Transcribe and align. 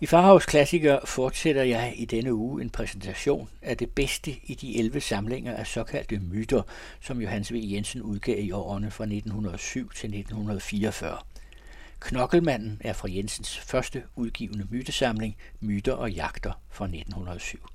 I 0.00 0.06
Farhavs 0.06 0.46
Klassiker 0.46 0.98
fortsætter 1.04 1.62
jeg 1.62 1.94
i 1.96 2.04
denne 2.04 2.34
uge 2.34 2.62
en 2.62 2.70
præsentation 2.70 3.50
af 3.62 3.76
det 3.76 3.90
bedste 3.90 4.36
i 4.42 4.54
de 4.54 4.78
11 4.78 5.00
samlinger 5.00 5.54
af 5.54 5.66
såkaldte 5.66 6.18
myter, 6.18 6.62
som 7.00 7.20
Johannes 7.20 7.52
V. 7.52 7.56
Jensen 7.56 8.02
udgav 8.02 8.38
i 8.38 8.50
årene 8.50 8.90
fra 8.90 9.04
1907 9.04 9.92
til 9.92 10.06
1944. 10.06 11.18
Knokkelmanden 12.00 12.80
er 12.80 12.92
fra 12.92 13.08
Jensens 13.10 13.58
første 13.58 14.02
udgivende 14.16 14.66
mytesamling, 14.70 15.36
Myter 15.60 15.92
og 15.92 16.12
Jagter 16.12 16.52
fra 16.70 16.84
1907. 16.84 17.66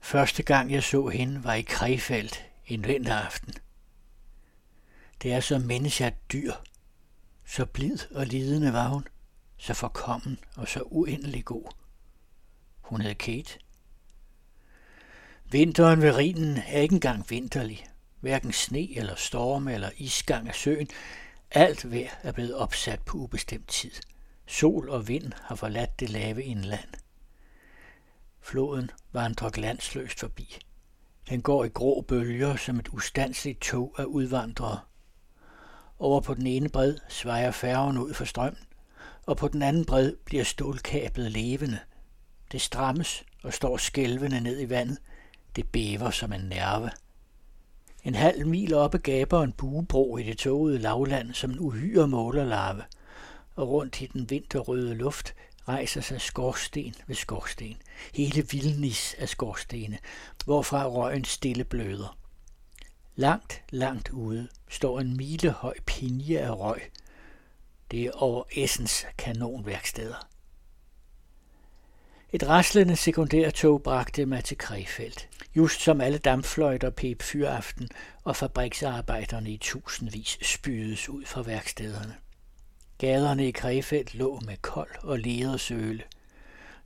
Første 0.00 0.42
gang 0.42 0.72
jeg 0.72 0.82
så 0.82 1.06
hende 1.06 1.44
var 1.44 1.54
i 1.54 1.62
Krefeld 1.62 2.30
en 2.66 2.86
vinteraften. 2.86 3.54
Det 5.22 5.32
er 5.32 5.40
så 5.40 5.58
menneske 5.58 6.14
dyr. 6.32 6.52
Så 7.46 7.66
blid 7.66 7.98
og 8.14 8.26
lidende 8.26 8.72
var 8.72 8.88
hun 8.88 9.04
så 9.58 9.74
forkommen 9.74 10.38
og 10.56 10.68
så 10.68 10.82
uendelig 10.82 11.44
god. 11.44 11.64
Hun 12.80 13.00
hed 13.00 13.14
Kate. 13.14 13.58
Vinteren 15.50 16.02
ved 16.02 16.16
Rhinen 16.16 16.56
er 16.56 16.80
ikke 16.80 16.94
engang 16.94 17.30
vinterlig. 17.30 17.86
Hverken 18.20 18.52
sne 18.52 18.96
eller 18.96 19.14
storm 19.14 19.68
eller 19.68 19.90
isgang 19.96 20.48
af 20.48 20.54
søen. 20.54 20.88
Alt 21.50 21.92
vejr 21.92 22.10
er 22.22 22.32
blevet 22.32 22.54
opsat 22.54 23.02
på 23.02 23.18
ubestemt 23.18 23.68
tid. 23.68 23.90
Sol 24.46 24.90
og 24.90 25.08
vind 25.08 25.32
har 25.42 25.54
forladt 25.54 26.00
det 26.00 26.10
lave 26.10 26.44
indland. 26.44 26.88
Floden 28.40 28.90
vandrer 29.12 29.50
glansløst 29.50 30.20
forbi. 30.20 30.58
Den 31.28 31.42
går 31.42 31.64
i 31.64 31.68
grå 31.68 32.00
bølger 32.00 32.56
som 32.56 32.78
et 32.78 32.88
ustandsligt 32.88 33.60
tog 33.60 33.94
af 33.98 34.04
udvandrere. 34.04 34.80
Over 35.98 36.20
på 36.20 36.34
den 36.34 36.46
ene 36.46 36.68
bred 36.68 36.98
svejer 37.08 37.50
færgen 37.50 37.98
ud 37.98 38.14
for 38.14 38.24
strømmen 38.24 38.67
og 39.28 39.36
på 39.36 39.48
den 39.48 39.62
anden 39.62 39.84
bred 39.84 40.16
bliver 40.24 40.44
stålkablet 40.44 41.32
levende. 41.32 41.78
Det 42.52 42.60
strammes 42.60 43.24
og 43.42 43.54
står 43.54 43.76
skælvende 43.76 44.40
ned 44.40 44.60
i 44.60 44.68
vandet. 44.68 44.98
Det 45.56 45.68
bæver 45.68 46.10
som 46.10 46.32
en 46.32 46.40
nerve. 46.40 46.90
En 48.04 48.14
halv 48.14 48.46
mil 48.46 48.74
oppe 48.74 48.98
gaber 48.98 49.42
en 49.42 49.52
buebro 49.52 50.16
i 50.16 50.22
det 50.22 50.38
tågede 50.38 50.78
lavland 50.78 51.34
som 51.34 51.50
en 51.50 51.58
uhyre 51.58 52.08
målerlarve, 52.08 52.82
og 53.56 53.68
rundt 53.68 54.00
i 54.00 54.06
den 54.06 54.30
vinterrøde 54.30 54.94
luft 54.94 55.34
rejser 55.68 56.00
sig 56.00 56.20
skorsten 56.20 56.94
ved 57.06 57.16
skorsten, 57.16 57.76
hele 58.14 58.46
vildnis 58.50 59.14
af 59.18 59.28
skorstene, 59.28 59.98
hvorfra 60.44 60.86
røgen 60.86 61.24
stille 61.24 61.64
bløder. 61.64 62.18
Langt, 63.16 63.62
langt 63.70 64.10
ude 64.10 64.48
står 64.68 65.00
en 65.00 65.16
milehøj 65.16 65.74
pinje 65.86 66.38
af 66.38 66.58
røg, 66.58 66.82
det 67.90 68.04
er 68.04 68.10
over 68.12 68.44
Essens 68.56 69.06
kanonværksteder. 69.18 70.28
Et 72.32 72.48
raslende 72.48 72.96
sekundærtog 72.96 73.82
bragte 73.82 74.26
mig 74.26 74.44
til 74.44 74.58
Krefeld, 74.58 75.26
just 75.56 75.80
som 75.80 76.00
alle 76.00 76.18
dampfløjter 76.18 76.90
pep 76.90 77.22
fyraften 77.22 77.88
og 78.24 78.36
fabriksarbejderne 78.36 79.50
i 79.50 79.56
tusindvis 79.56 80.38
spydes 80.42 81.08
ud 81.08 81.24
fra 81.24 81.42
værkstederne. 81.42 82.14
Gaderne 82.98 83.48
i 83.48 83.50
Krefeld 83.50 84.08
lå 84.14 84.40
med 84.46 84.56
kold 84.56 84.90
og 85.02 85.18
ledersøle. 85.18 86.02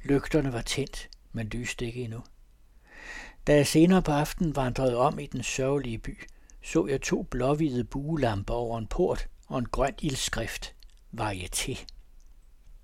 Lygterne 0.03 0.53
var 0.53 0.63
tændt, 0.63 1.11
men 1.33 1.47
lyste 1.47 1.87
ikke 1.87 2.03
endnu. 2.03 2.23
Da 3.47 3.55
jeg 3.55 3.67
senere 3.67 4.03
på 4.03 4.13
aftenen 4.13 4.57
vandrede 4.57 4.97
om 4.97 5.19
i 5.19 5.27
den 5.27 5.43
sørgelige 5.43 5.99
by, 5.99 6.19
så 6.63 6.87
jeg 6.87 7.01
to 7.01 7.23
blåhvide 7.23 7.85
buelamper 7.85 8.55
over 8.55 8.79
en 8.79 8.87
port 8.87 9.29
og 9.49 9.59
en 9.59 9.67
grøn 9.67 9.95
ildskrift 10.03 10.75
varieté. 11.13 11.85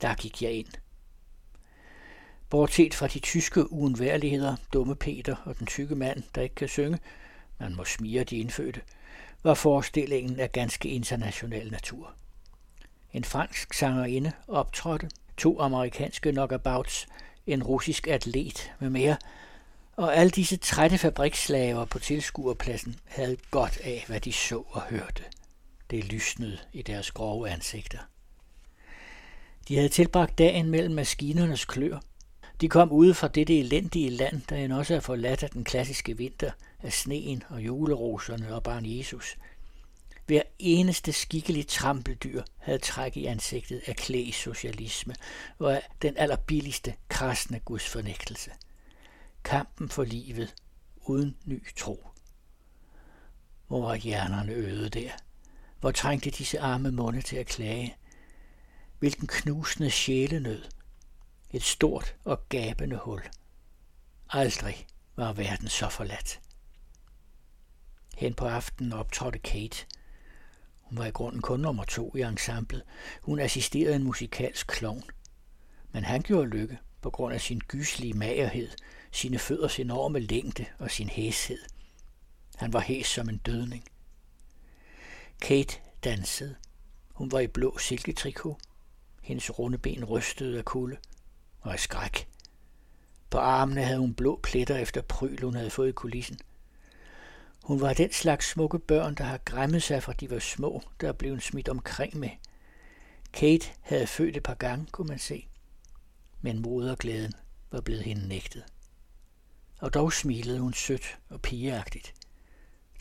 Der 0.01 0.15
gik 0.15 0.43
jeg 0.43 0.53
ind. 0.53 0.69
Bortset 2.51 2.95
fra 2.95 3.07
de 3.07 3.19
tyske 3.19 3.73
uundværligheder, 3.73 4.57
dumme 4.73 4.97
Peter 4.97 5.37
og 5.45 5.59
den 5.59 5.67
tykke 5.67 5.95
mand, 5.95 6.23
der 6.35 6.43
ikke 6.43 6.55
kan 6.55 6.69
synge, 6.69 6.99
man 7.59 7.75
må 7.75 7.85
smire 7.85 8.25
de 8.25 8.37
indfødte, 8.37 8.81
var 9.43 9.55
forestillingen 9.55 10.41
af 10.41 10.53
ganske 10.53 10.89
international 10.89 11.71
natur. 11.71 12.15
En 13.13 13.25
fransk 13.25 13.75
sangerinde 13.75 14.33
optrådte, 14.49 15.11
to 15.37 15.61
amerikanske 15.61 16.33
knockabouts, 16.33 17.09
en 17.47 17.63
russisk 17.63 18.07
atlet 18.07 18.73
med 18.81 18.91
mere, 18.91 19.17
og 19.97 20.17
alle 20.17 20.31
disse 20.31 20.57
trætte 20.57 20.99
fabriksslaver 20.99 21.85
på 21.85 21.99
tilskuerpladsen 21.99 22.97
havde 23.05 23.37
godt 23.51 23.79
af, 23.85 24.05
hvad 24.07 24.21
de 24.21 24.33
så 24.33 24.65
og 24.69 24.83
hørte. 24.83 25.25
Det 25.91 26.05
lysnede 26.05 26.59
i 26.73 26.83
deres 26.83 27.11
grove 27.11 27.51
ansigter. 27.51 27.99
De 29.69 29.77
havde 29.77 29.89
tilbragt 29.89 30.39
dagen 30.39 30.71
mellem 30.71 30.95
maskinernes 30.95 31.65
klør. 31.65 31.99
De 32.61 32.69
kom 32.69 32.93
ude 32.93 33.15
fra 33.15 33.29
dette 33.29 33.59
elendige 33.59 34.11
land, 34.11 34.43
der 34.49 34.57
end 34.57 34.73
også 34.73 34.95
er 34.95 35.01
forladt 35.01 35.43
af 35.43 35.51
den 35.51 35.65
klassiske 35.65 36.17
vinter, 36.17 36.51
af 36.83 36.93
sneen 36.93 37.43
og 37.49 37.61
juleroserne 37.61 38.55
og 38.55 38.63
barn 38.63 38.99
Jesus. 38.99 39.37
Hver 40.27 40.43
eneste 40.59 41.13
skikkelig 41.13 41.67
trampeldyr 41.67 42.43
havde 42.57 42.79
træk 42.79 43.17
i 43.17 43.27
ansigtet 43.27 43.83
af 43.87 43.97
klæsocialisme 43.97 45.15
og 45.59 45.75
af 45.75 45.89
den 46.03 46.17
allerbilligste, 46.17 46.95
krasne 47.09 47.59
gudsfornægtelse. 47.59 48.51
Kampen 49.45 49.89
for 49.89 50.05
livet 50.05 50.55
uden 50.97 51.37
ny 51.45 51.67
tro. 51.77 52.07
Hvor 53.67 53.81
var 53.81 53.95
hjernerne 53.95 54.53
øde 54.53 54.89
der? 54.89 55.11
Hvor 55.81 55.91
trængte 55.91 56.31
disse 56.31 56.61
arme 56.61 56.91
munde 56.91 57.23
til 57.23 57.37
at 57.37 57.47
klage? 57.47 57.97
Hvilken 58.99 59.27
knusende 59.27 59.91
sjælenød. 59.91 60.65
Et 61.51 61.63
stort 61.63 62.17
og 62.25 62.49
gabende 62.49 62.97
hul. 62.97 63.23
Aldrig 64.31 64.87
var 65.17 65.33
verden 65.33 65.69
så 65.69 65.89
forladt. 65.89 66.41
Hen 68.17 68.35
på 68.35 68.47
aftenen 68.47 68.93
optrådte 68.93 69.39
Kate. 69.39 69.87
Hun 70.81 70.99
var 70.99 71.07
i 71.07 71.11
grunden 71.11 71.43
kun 71.43 71.61
nummer 71.61 71.85
to 71.85 72.17
i 72.17 72.23
ensemblet. 72.23 72.83
Hun 73.23 73.39
assisterede 73.41 73.97
en 73.97 74.05
musikalsk 74.05 74.67
klovn. 74.67 75.11
Men 75.93 76.05
han 76.05 76.23
gjorde 76.23 76.49
lykke 76.49 76.79
på 77.03 77.11
grund 77.11 77.35
af 77.35 77.41
sin 77.41 77.61
gyslige 77.69 78.13
magerhed, 78.13 78.69
sine 79.13 79.39
fødders 79.39 79.79
enorme 79.79 80.21
længde 80.21 80.67
og 80.79 80.91
sin 80.91 81.09
hæshed. 81.09 81.59
Han 82.57 82.73
var 82.73 82.81
hæs 82.81 83.07
som 83.07 83.29
en 83.29 83.39
dødning. 83.39 83.85
Kate 85.41 85.79
dansede. 86.05 86.57
Hun 87.13 87.33
var 87.33 87.41
i 87.41 87.47
blå 87.47 87.79
silketrikot. 87.79 88.59
Hendes 89.29 89.59
runde 89.59 89.79
ben 89.79 90.05
rystede 90.05 90.59
af 90.59 90.65
kulde 90.65 90.97
og 91.61 91.73
af 91.73 91.81
skræk. 91.81 92.29
På 93.31 93.39
armene 93.39 93.83
havde 93.83 93.99
hun 93.99 94.15
blå 94.15 94.41
pletter 94.43 94.77
efter 94.77 95.03
pryl, 95.03 95.43
hun 95.43 95.55
havde 95.55 95.71
fået 95.71 95.89
i 95.89 95.93
kulissen. 95.93 96.39
Hun 97.65 97.81
var 97.81 97.93
den 97.93 98.13
slags 98.13 98.51
smukke 98.51 98.79
børn, 98.79 99.15
der 99.15 99.25
har 99.25 99.39
græmmet 99.39 99.83
sig 99.83 100.03
fra 100.03 100.13
de 100.13 100.31
var 100.31 100.39
små, 100.39 100.83
der 101.01 101.13
blev 101.13 101.41
smidt 101.41 101.69
omkring 101.69 102.17
med. 102.17 102.31
Kate 103.33 103.67
havde 103.81 104.07
født 104.07 104.37
et 104.37 104.43
par 104.43 104.55
gange, 104.55 104.87
kunne 104.87 105.09
man 105.09 105.19
se. 105.19 105.49
Men 106.41 106.59
moderglæden 106.59 107.33
var 107.71 107.81
blevet 107.81 108.03
hende 108.03 108.29
nægtet. 108.29 108.65
Og 109.81 109.95
dog 109.95 110.13
smilede 110.13 110.61
hun 110.61 110.73
sødt 110.73 111.19
og 111.29 111.43
pigeagtigt. 111.43 112.15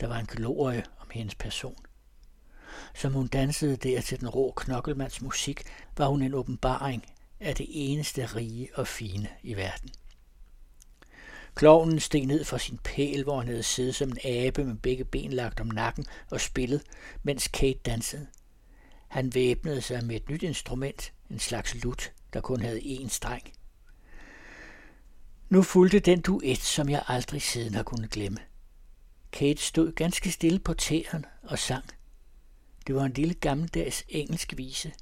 Der 0.00 0.06
var 0.06 0.18
en 0.18 0.26
glorie 0.26 0.84
om 0.98 1.06
hendes 1.10 1.34
person. 1.34 1.84
Som 2.94 3.12
hun 3.12 3.26
dansede 3.26 3.76
der 3.76 4.00
til 4.00 4.20
den 4.20 4.28
rå 4.28 4.52
knokkelmands 4.56 5.22
musik, 5.22 5.62
var 5.96 6.06
hun 6.06 6.22
en 6.22 6.34
åbenbaring 6.34 7.04
af 7.40 7.54
det 7.54 7.66
eneste 7.70 8.26
rige 8.26 8.68
og 8.74 8.88
fine 8.88 9.28
i 9.42 9.54
verden. 9.54 9.90
Klovnen 11.54 12.00
steg 12.00 12.26
ned 12.26 12.44
fra 12.44 12.58
sin 12.58 12.78
pæl, 12.84 13.22
hvor 13.22 13.38
han 13.38 13.48
havde 13.48 13.62
siddet 13.62 13.94
som 13.94 14.10
en 14.10 14.18
abe 14.24 14.64
med 14.64 14.74
begge 14.74 15.04
ben 15.04 15.32
lagt 15.32 15.60
om 15.60 15.66
nakken 15.66 16.06
og 16.30 16.40
spillet, 16.40 16.82
mens 17.22 17.48
Kate 17.48 17.78
dansede. 17.86 18.26
Han 19.08 19.34
væbnede 19.34 19.82
sig 19.82 20.04
med 20.04 20.16
et 20.16 20.28
nyt 20.28 20.42
instrument, 20.42 21.12
en 21.30 21.38
slags 21.38 21.74
lut, 21.74 22.12
der 22.32 22.40
kun 22.40 22.60
havde 22.60 22.80
én 22.80 23.08
streng. 23.08 23.42
Nu 25.48 25.62
fulgte 25.62 25.98
den 25.98 26.20
duet, 26.20 26.58
som 26.58 26.88
jeg 26.88 27.02
aldrig 27.08 27.42
siden 27.42 27.74
har 27.74 27.82
kunnet 27.82 28.10
glemme. 28.10 28.38
Kate 29.32 29.62
stod 29.62 29.92
ganske 29.92 30.30
stille 30.30 30.58
på 30.58 30.74
tæerne 30.74 31.24
og 31.42 31.58
sang. 31.58 31.84
Det 32.88 32.96
var 32.96 33.04
en 33.04 33.12
lille 33.12 33.34
gammeldags 33.34 34.04
engelsk 34.08 34.54
vise, 34.56 34.92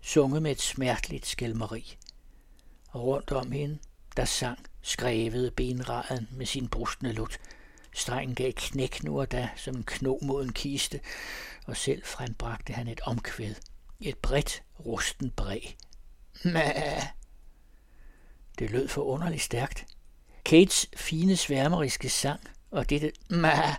sunget 0.00 0.42
med 0.42 0.50
et 0.50 0.60
smerteligt 0.60 1.26
skælmeri. 1.26 1.96
Og 2.88 3.02
rundt 3.04 3.32
om 3.32 3.52
hende, 3.52 3.78
der 4.16 4.24
sang, 4.24 4.58
skrevede 4.82 5.50
benraden 5.50 6.28
med 6.30 6.46
sin 6.46 6.68
brustne 6.68 7.12
lut. 7.12 7.38
Strengen 7.94 8.34
gav 8.34 8.52
knæk 8.52 9.02
nu 9.02 9.20
og 9.20 9.32
da 9.32 9.50
som 9.56 9.76
en 9.76 9.82
kno 9.82 10.18
mod 10.22 10.44
en 10.44 10.52
kiste, 10.52 11.00
og 11.66 11.76
selv 11.76 12.04
frembragte 12.04 12.72
han 12.72 12.88
et 12.88 13.00
omkvæd. 13.00 13.54
Et 14.00 14.18
bredt, 14.18 14.62
rusten 14.86 15.30
bræ. 15.30 15.60
Mæh! 16.44 17.02
Det 18.58 18.70
lød 18.70 18.88
forunderligt 18.88 19.42
stærkt. 19.42 19.86
Kates 20.44 20.86
fine 20.96 21.36
sværmeriske 21.36 22.08
sang, 22.08 22.40
og 22.70 22.90
dette 22.90 23.12
mæh, 23.30 23.74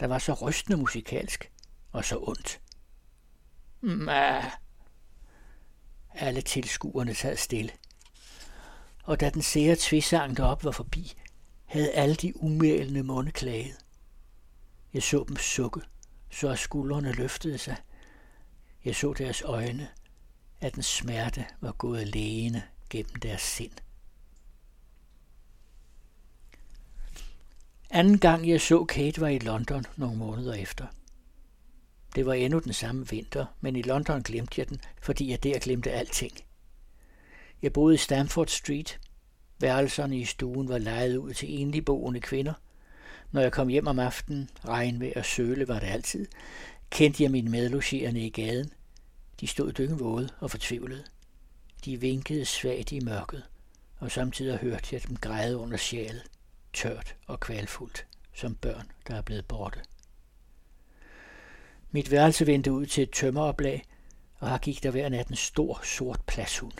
der 0.00 0.06
var 0.06 0.18
så 0.18 0.32
rystende 0.32 0.76
musikalsk 0.76 1.50
og 1.92 2.04
så 2.04 2.18
ondt. 2.22 2.62
Mæh. 3.82 4.44
Alle 6.14 6.40
tilskuerne 6.40 7.14
sad 7.14 7.36
stille. 7.36 7.70
Og 9.04 9.20
da 9.20 9.30
den 9.30 9.42
sære 9.42 9.76
tvisang 9.78 10.36
derop 10.36 10.64
var 10.64 10.70
forbi, 10.70 11.12
havde 11.64 11.90
alle 11.90 12.14
de 12.14 12.42
umælende 12.42 13.02
munde 13.02 13.32
klaget. 13.32 13.78
Jeg 14.94 15.02
så 15.02 15.24
dem 15.28 15.36
sukke, 15.36 15.80
så 16.30 16.56
skuldrene 16.56 17.12
løftede 17.12 17.58
sig. 17.58 17.76
Jeg 18.84 18.96
så 18.96 19.12
deres 19.12 19.42
øjne, 19.42 19.88
at 20.60 20.74
den 20.74 20.82
smerte 20.82 21.46
var 21.60 21.72
gået 21.72 22.08
lægende 22.08 22.62
gennem 22.90 23.14
deres 23.14 23.42
sind. 23.42 23.72
Anden 27.90 28.18
gang 28.18 28.48
jeg 28.48 28.60
så 28.60 28.84
Kate 28.84 29.20
var 29.20 29.28
i 29.28 29.38
London 29.38 29.84
nogle 29.96 30.16
måneder 30.16 30.54
efter. 30.54 30.86
Det 32.14 32.26
var 32.26 32.32
endnu 32.32 32.58
den 32.58 32.72
samme 32.72 33.08
vinter, 33.08 33.46
men 33.60 33.76
i 33.76 33.82
London 33.82 34.22
glemte 34.22 34.54
jeg 34.60 34.68
den, 34.68 34.80
fordi 35.02 35.30
jeg 35.30 35.42
der 35.42 35.58
glemte 35.58 35.90
alting. 35.90 36.32
Jeg 37.62 37.72
boede 37.72 37.94
i 37.94 37.98
Stamford 37.98 38.46
Street. 38.46 39.00
Værelserne 39.60 40.18
i 40.18 40.24
stuen 40.24 40.68
var 40.68 40.78
lejet 40.78 41.16
ud 41.16 41.34
til 41.34 41.60
enlige 41.60 41.82
boende 41.82 42.20
kvinder. 42.20 42.54
Når 43.30 43.40
jeg 43.40 43.52
kom 43.52 43.68
hjem 43.68 43.86
om 43.86 43.98
aftenen, 43.98 44.50
regnvejr 44.64 45.12
og 45.16 45.24
søle 45.24 45.68
var 45.68 45.78
det 45.78 45.86
altid, 45.86 46.26
kendte 46.90 47.22
jeg 47.22 47.30
mine 47.30 47.50
medlogerende 47.50 48.26
i 48.26 48.30
gaden. 48.30 48.72
De 49.40 49.46
stod 49.46 49.72
dyngvåde 49.72 50.28
og 50.40 50.50
fortvivlede. 50.50 51.04
De 51.84 52.00
vinkede 52.00 52.44
svagt 52.44 52.92
i 52.92 53.00
mørket, 53.00 53.42
og 53.98 54.10
samtidig 54.10 54.58
hørte 54.58 54.88
jeg 54.92 55.08
dem 55.08 55.16
græde 55.16 55.56
under 55.56 55.76
sjælet 55.76 56.22
tørt 56.72 57.16
og 57.26 57.40
kvalfuldt, 57.40 58.06
som 58.34 58.54
børn, 58.54 58.90
der 59.08 59.14
er 59.14 59.22
blevet 59.22 59.46
borte. 59.46 59.80
Mit 61.94 62.10
værelse 62.10 62.46
vendte 62.46 62.72
ud 62.72 62.86
til 62.86 63.02
et 63.02 63.10
tømmeroplag, 63.10 63.84
og 64.38 64.50
her 64.50 64.58
gik 64.58 64.82
der 64.82 64.90
hver 64.90 65.08
nat 65.08 65.28
en 65.28 65.36
stor, 65.36 65.80
sort 65.84 66.20
pladshund. 66.26 66.72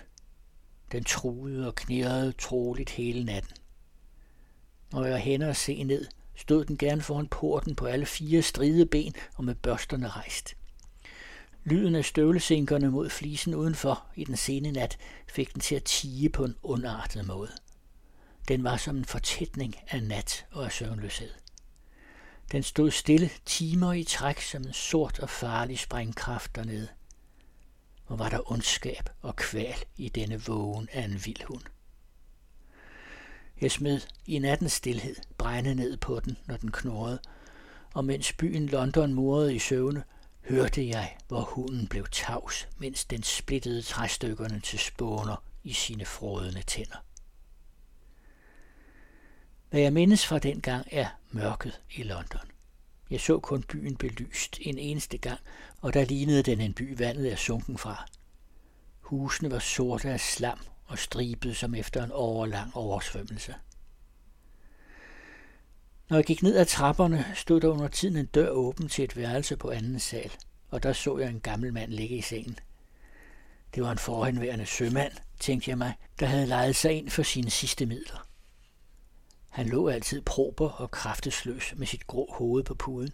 Den 0.93 1.05
truede 1.05 1.67
og 1.67 1.75
knirrede 1.75 2.33
troligt 2.33 2.91
hele 2.91 3.25
natten. 3.25 3.53
Når 4.93 5.05
jeg 5.05 5.19
hænder 5.19 5.49
og 5.49 5.57
se 5.57 5.85
ned, 5.85 6.07
stod 6.35 6.65
den 6.65 6.77
gerne 6.79 7.03
foran 7.03 7.29
porten 7.29 7.75
på 7.75 7.87
alle 7.87 8.07
fire 8.07 8.43
stride 8.43 8.87
ben 8.87 9.15
og 9.35 9.45
med 9.45 9.55
børsterne 9.55 10.09
rejst. 10.09 10.57
Lyden 11.65 11.95
af 11.95 12.05
støvlesinkerne 12.05 12.91
mod 12.91 13.11
flisen 13.11 13.55
udenfor 13.55 14.07
i 14.17 14.25
den 14.25 14.37
sene 14.37 14.73
nat 14.73 14.99
fik 15.29 15.53
den 15.53 15.61
til 15.61 15.75
at 15.75 15.85
tige 15.85 16.29
på 16.29 16.45
en 16.45 16.57
ondartet 16.63 17.27
måde. 17.27 17.53
Den 18.49 18.65
var 18.65 18.77
som 18.77 18.97
en 18.97 19.05
fortætning 19.05 19.75
af 19.89 20.03
nat 20.03 20.47
og 20.53 20.65
af 20.65 20.73
søvnløshed. 20.73 21.31
Den 22.53 22.63
stod 22.63 22.91
stille 22.91 23.31
timer 23.47 23.93
i 23.93 24.05
træk 24.05 24.41
som 24.41 24.63
en 24.63 24.73
sort 24.73 25.19
og 25.19 25.31
farlig 25.31 25.79
sprængkraft 25.79 26.57
dernede. 26.57 26.89
Hvor 28.07 28.17
var 28.17 28.29
der 28.29 28.53
ondskab 28.53 29.11
og 29.23 29.37
kval 29.37 29.75
i 29.97 30.09
denne 30.09 30.43
vågen 30.43 30.89
af 30.93 31.03
en 31.03 31.23
vild 31.25 31.45
hund. 31.45 31.63
Jeg 33.61 33.71
smed 33.71 34.01
i 34.27 34.39
nattens 34.39 34.73
stillhed 34.73 35.17
brænde 35.39 35.75
ned 35.75 35.97
på 35.97 36.21
den, 36.21 36.37
når 36.47 36.57
den 36.57 36.73
knurrede, 36.73 37.19
og 37.95 38.05
mens 38.05 38.33
byen 38.33 38.67
London 38.67 39.15
murede 39.15 39.55
i 39.55 39.59
søvne, 39.59 40.05
hørte 40.49 40.89
jeg, 40.89 41.17
hvor 41.29 41.41
hunden 41.41 41.87
blev 41.87 42.07
tavs, 42.13 42.69
mens 42.79 43.05
den 43.05 43.23
splittede 43.23 43.83
træstykkerne 43.83 44.61
til 44.61 44.79
spåner 44.79 45.45
i 45.65 45.73
sine 45.73 46.05
frådende 46.05 46.63
tænder. 46.63 47.05
Hvad 49.73 49.81
jeg 49.81 49.93
mindes 49.93 50.27
fra 50.27 50.39
den 50.39 50.61
gang 50.61 50.87
er 50.91 51.07
mørket 51.31 51.81
i 51.91 52.03
London. 52.03 52.51
Jeg 53.11 53.21
så 53.21 53.39
kun 53.39 53.63
byen 53.63 53.97
belyst 53.97 54.59
en 54.61 54.79
eneste 54.79 55.19
gang, 55.19 55.41
og 55.81 55.95
der 55.95 56.05
lignede 56.05 56.43
den 56.43 56.61
en 56.61 56.75
by, 56.75 56.99
vandet 56.99 57.33
er 57.33 57.37
sunken 57.37 57.79
fra. 57.79 58.07
Husene 59.01 59.51
var 59.51 59.59
sorte 59.59 60.11
af 60.11 60.21
slam 60.21 60.59
og 60.85 60.99
stribet 60.99 61.57
som 61.57 61.75
efter 61.75 62.05
en 62.05 62.11
overlang 62.13 62.77
oversvømmelse. 62.77 63.55
Når 66.09 66.17
jeg 66.17 66.25
gik 66.25 66.43
ned 66.43 66.57
ad 66.57 66.67
trapperne, 66.67 67.25
stod 67.35 67.61
der 67.61 67.69
under 67.69 67.89
tiden 67.89 68.17
en 68.17 68.27
dør 68.27 68.49
åben 68.49 68.89
til 68.89 69.05
et 69.05 69.17
værelse 69.17 69.57
på 69.57 69.71
anden 69.71 70.01
sal, 70.01 70.33
og 70.69 70.83
der 70.83 70.93
så 70.93 71.19
jeg 71.19 71.29
en 71.29 71.41
gammel 71.41 71.73
mand 71.73 71.93
ligge 71.93 72.17
i 72.17 72.23
sengen. 72.23 72.59
Det 73.75 73.83
var 73.83 73.93
en 73.93 73.99
forhenværende 73.99 74.67
sømand, 74.67 75.13
tænkte 75.41 75.71
jeg 75.71 75.79
mig, 75.79 75.95
der 76.21 76.27
havde 76.27 76.47
lejet 76.47 76.77
sig 76.77 76.93
ind 76.93 77.11
for 77.11 77.23
sine 77.23 77.51
sidste 77.51 77.87
midler. 77.87 78.32
Han 79.53 79.67
lå 79.67 79.89
altid 79.89 80.23
prober 80.23 80.69
og 80.69 80.91
kraftesløs 80.91 81.75
med 81.77 81.87
sit 81.87 82.07
grå 82.07 82.33
hoved 82.33 82.65
på 82.65 82.75
puden. 82.75 83.13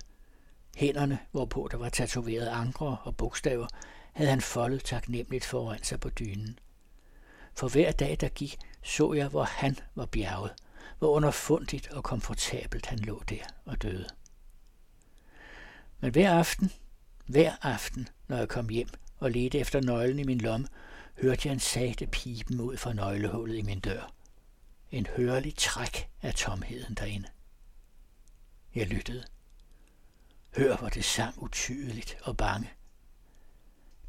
Hænderne, 0.76 1.18
hvorpå 1.30 1.68
der 1.70 1.76
var 1.76 1.88
tatoveret 1.88 2.46
ankre 2.46 2.96
og 3.02 3.16
bogstaver, 3.16 3.66
havde 4.12 4.30
han 4.30 4.40
foldet 4.40 4.84
taknemmeligt 4.84 5.44
foran 5.44 5.82
sig 5.82 6.00
på 6.00 6.10
dynen. 6.10 6.58
For 7.54 7.68
hver 7.68 7.92
dag, 7.92 8.16
der 8.20 8.28
gik, 8.28 8.56
så 8.82 9.12
jeg, 9.12 9.28
hvor 9.28 9.42
han 9.42 9.78
var 9.94 10.06
bjerget, 10.06 10.54
hvor 10.98 11.08
underfundigt 11.08 11.88
og 11.88 12.04
komfortabelt 12.04 12.86
han 12.86 12.98
lå 12.98 13.22
der 13.28 13.44
og 13.64 13.82
døde. 13.82 14.08
Men 16.00 16.10
hver 16.10 16.32
aften, 16.32 16.72
hver 17.26 17.52
aften, 17.62 18.08
når 18.28 18.36
jeg 18.36 18.48
kom 18.48 18.68
hjem 18.68 18.88
og 19.18 19.30
ledte 19.30 19.58
efter 19.58 19.80
nøglen 19.80 20.18
i 20.18 20.24
min 20.24 20.38
lomme, 20.38 20.66
hørte 21.22 21.48
jeg 21.48 21.52
en 21.52 21.60
sagte 21.60 22.06
pipen 22.06 22.60
ud 22.60 22.76
fra 22.76 22.92
nøglehullet 22.92 23.56
i 23.56 23.62
min 23.62 23.80
dør 23.80 24.12
en 24.90 25.06
hørelig 25.06 25.54
træk 25.56 26.08
af 26.22 26.34
tomheden 26.34 26.94
derinde. 26.94 27.28
Jeg 28.74 28.86
lyttede. 28.86 29.24
Hør, 30.56 30.76
hvor 30.76 30.88
det 30.88 31.04
sang 31.04 31.42
utydeligt 31.42 32.18
og 32.22 32.36
bange. 32.36 32.70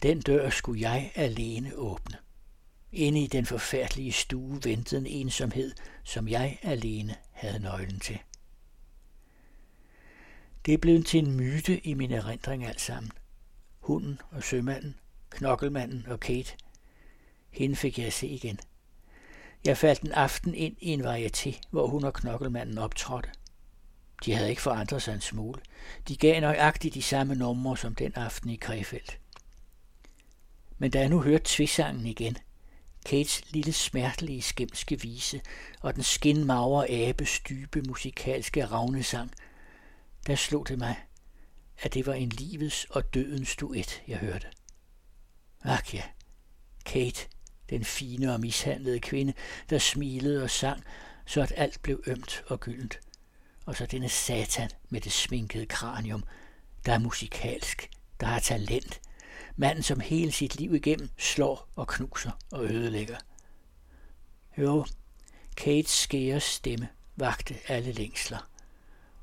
Den 0.01 0.21
dør 0.21 0.49
skulle 0.49 0.81
jeg 0.81 1.11
alene 1.15 1.75
åbne. 1.75 2.17
Inde 2.91 3.23
i 3.23 3.27
den 3.27 3.45
forfærdelige 3.45 4.11
stue 4.11 4.59
ventede 4.63 5.01
en 5.01 5.07
ensomhed, 5.07 5.71
som 6.03 6.27
jeg 6.27 6.59
alene 6.61 7.15
havde 7.31 7.59
nøglen 7.59 7.99
til. 7.99 8.19
Det 10.65 10.73
er 10.73 10.77
blevet 10.77 11.05
til 11.05 11.19
en 11.27 11.35
myte 11.35 11.87
i 11.87 11.93
min 11.93 12.11
erindring 12.11 12.65
alt 12.65 12.81
sammen. 12.81 13.11
Hunden 13.79 14.19
og 14.31 14.43
sømanden, 14.43 14.95
knokkelmanden 15.29 16.05
og 16.07 16.19
Kate. 16.19 16.53
Hende 17.49 17.75
fik 17.75 17.97
jeg 17.97 18.07
at 18.07 18.13
se 18.13 18.27
igen. 18.27 18.59
Jeg 19.65 19.77
faldt 19.77 20.01
en 20.01 20.11
aften 20.11 20.55
ind 20.55 20.75
i 20.79 20.87
en 20.89 21.05
varieté, 21.05 21.59
hvor 21.69 21.87
hun 21.87 22.03
og 22.03 22.13
knokkelmanden 22.13 22.77
optrådte. 22.77 23.29
De 24.25 24.33
havde 24.33 24.49
ikke 24.49 24.61
forandret 24.61 25.01
sig 25.01 25.13
en 25.13 25.21
smule. 25.21 25.61
De 26.07 26.17
gav 26.17 26.41
nøjagtigt 26.41 26.93
de 26.93 27.01
samme 27.01 27.35
numre 27.35 27.77
som 27.77 27.95
den 27.95 28.13
aften 28.15 28.49
i 28.49 28.55
Krefeldt. 28.55 29.19
Men 30.77 30.91
da 30.91 30.99
jeg 30.99 31.09
nu 31.09 31.21
hørte 31.21 31.43
tvisangen 31.47 32.05
igen, 32.05 32.37
Kates 33.05 33.41
lille 33.51 33.73
smertelige 33.73 34.41
skemske 34.41 35.01
vise 35.01 35.41
og 35.81 35.95
den 35.95 36.03
skinmagre 36.03 36.89
abes 36.89 37.39
dybe 37.49 37.81
musikalske 37.81 38.65
ravnesang, 38.65 39.31
der 40.27 40.35
slog 40.35 40.67
det 40.67 40.77
mig, 40.77 40.95
at 41.81 41.93
det 41.93 42.05
var 42.05 42.13
en 42.13 42.29
livets 42.29 42.85
og 42.85 43.13
dødens 43.13 43.55
duet, 43.55 44.01
jeg 44.07 44.17
hørte. 44.17 44.47
Ak 45.61 45.93
ja, 45.93 46.03
Kate 46.85 47.27
den 47.69 47.83
fine 47.85 48.33
og 48.33 48.39
mishandlede 48.39 48.99
kvinde, 48.99 49.33
der 49.69 49.79
smilede 49.79 50.43
og 50.43 50.49
sang, 50.49 50.83
så 51.25 51.41
at 51.41 51.53
alt 51.55 51.81
blev 51.81 52.03
ømt 52.07 52.43
og 52.47 52.59
gyldent. 52.59 52.99
Og 53.65 53.75
så 53.75 53.85
denne 53.85 54.09
satan 54.09 54.69
med 54.89 55.01
det 55.01 55.11
sminkede 55.11 55.65
kranium, 55.65 56.23
der 56.85 56.93
er 56.93 56.99
musikalsk, 56.99 57.89
der 58.19 58.25
har 58.25 58.39
talent, 58.39 59.01
manden 59.55 59.83
som 59.83 59.99
hele 59.99 60.31
sit 60.31 60.55
liv 60.55 60.73
igennem 60.75 61.09
slår 61.17 61.69
og 61.75 61.87
knuser 61.87 62.31
og 62.51 62.65
ødelægger. 62.65 63.17
Jo, 64.57 64.85
Kates 65.57 65.91
skære 65.91 66.39
stemme 66.39 66.87
vagte 67.15 67.55
alle 67.67 67.91
længsler, 67.91 68.49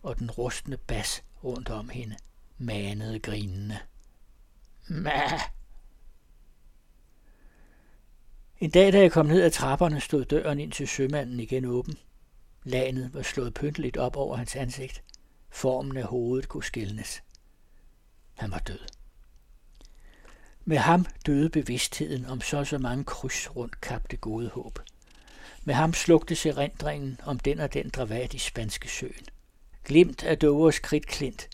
og 0.03 0.19
den 0.19 0.31
rustne 0.31 0.77
bas 0.77 1.23
rundt 1.45 1.71
om 1.71 1.89
hende 1.89 2.17
manede 2.59 3.19
grinende. 3.19 3.79
Mæh! 4.89 5.56
En 8.61 8.71
dag, 8.71 8.93
da 8.93 8.99
jeg 8.99 9.13
kom 9.13 9.27
ned 9.27 9.43
ad 9.43 9.51
trapperne, 9.51 10.01
stod 10.01 10.25
døren 10.25 10.61
ind 10.61 10.73
til 10.73 10.89
sømanden 10.89 11.41
igen 11.41 11.65
åben. 11.65 11.99
Lanet 12.65 13.15
var 13.15 13.23
slået 13.23 13.55
pynteligt 13.55 13.97
op 13.97 14.17
over 14.17 14.37
hans 14.37 14.57
ansigt. 14.57 15.03
Formen 15.51 15.97
af 15.97 16.05
hovedet 16.05 16.49
kunne 16.49 16.65
skilnes. 16.65 17.23
Han 18.35 18.51
var 18.51 18.59
død. 18.59 18.79
Med 20.65 20.77
ham 20.77 21.07
døde 21.27 21.51
bevidstheden 21.51 22.27
om 22.27 22.41
så 22.41 22.65
så 22.65 22.79
mange 22.79 23.05
kryds 23.05 23.57
rundt 23.57 23.81
kapte 23.81 24.17
gode 24.17 24.49
håb. 24.49 24.79
Med 25.65 25.75
ham 25.75 25.95
slugte 25.95 26.49
erindringen 26.49 27.21
om 27.25 27.39
den 27.39 27.61
og 27.61 27.75
den 27.75 27.89
dravat 27.89 28.35
i 28.35 28.39
Spanske 28.39 28.89
søen. 28.89 29.27
Glimt 29.85 30.25
af 30.25 30.39
Dovers 30.39 30.79
kridtklint, 30.79 31.49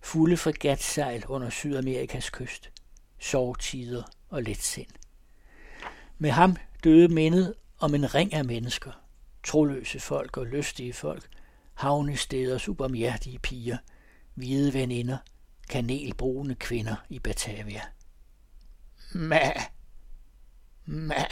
fulde 0.00 0.36
fregatsejl 0.36 1.26
under 1.26 1.50
Sydamerikas 1.50 2.30
kyst, 2.30 2.70
sovtider 3.18 4.02
og 4.28 4.42
letsind. 4.42 4.90
Med 6.22 6.30
ham 6.30 6.56
døde 6.84 7.08
mindet 7.08 7.54
om 7.78 7.94
en 7.94 8.14
ring 8.14 8.32
af 8.34 8.44
mennesker, 8.44 8.92
troløse 9.42 10.00
folk 10.00 10.36
og 10.36 10.46
lystige 10.46 10.92
folk, 10.92 11.28
havnesteders 11.74 12.68
ubarmhjertige 12.68 13.38
piger, 13.38 13.76
hvide 14.34 14.74
veninder, 14.74 15.16
kanelbrune 15.68 16.54
kvinder 16.54 16.96
i 17.08 17.18
Batavia. 17.18 17.80
Ma. 19.12 19.52
Ma. 20.84 21.24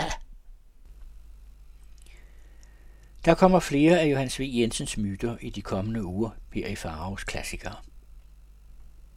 Der 3.24 3.34
kommer 3.34 3.60
flere 3.60 4.00
af 4.00 4.06
Johannes 4.06 4.40
V. 4.40 4.42
Jensens 4.42 4.96
myter 4.96 5.36
i 5.40 5.50
de 5.50 5.62
kommende 5.62 6.04
uger 6.04 6.30
her 6.52 6.66
i 6.66 6.76
Faraos 6.76 7.24
Klassikere. 7.24 7.76